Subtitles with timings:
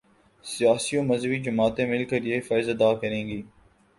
[0.45, 3.41] سیاسی و مذہبی جماعتیں مل کر یہ فرض ادا کریں گی۔